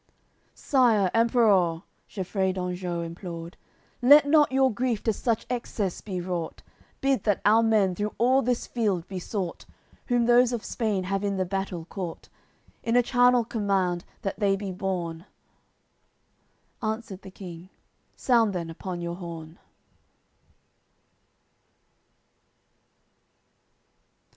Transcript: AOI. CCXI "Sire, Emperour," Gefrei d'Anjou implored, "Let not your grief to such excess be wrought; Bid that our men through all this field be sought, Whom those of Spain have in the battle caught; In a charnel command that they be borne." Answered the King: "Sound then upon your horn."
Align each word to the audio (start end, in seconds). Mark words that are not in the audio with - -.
AOI. 0.01 0.03
CCXI 0.03 0.57
"Sire, 0.57 1.11
Emperour," 1.13 1.83
Gefrei 2.09 2.51
d'Anjou 2.53 3.01
implored, 3.01 3.55
"Let 4.01 4.27
not 4.27 4.51
your 4.51 4.73
grief 4.73 5.03
to 5.03 5.13
such 5.13 5.45
excess 5.47 6.01
be 6.01 6.19
wrought; 6.19 6.63
Bid 7.01 7.23
that 7.25 7.39
our 7.45 7.61
men 7.61 7.93
through 7.93 8.15
all 8.17 8.41
this 8.41 8.65
field 8.65 9.07
be 9.07 9.19
sought, 9.19 9.67
Whom 10.07 10.25
those 10.25 10.53
of 10.53 10.65
Spain 10.65 11.03
have 11.03 11.23
in 11.23 11.37
the 11.37 11.45
battle 11.45 11.85
caught; 11.85 12.29
In 12.81 12.95
a 12.95 13.03
charnel 13.03 13.45
command 13.45 14.03
that 14.23 14.39
they 14.39 14.55
be 14.55 14.71
borne." 14.71 15.27
Answered 16.81 17.21
the 17.21 17.29
King: 17.29 17.69
"Sound 18.15 18.53
then 18.53 18.71
upon 18.71 19.01
your 19.01 19.17
horn." 19.17 19.59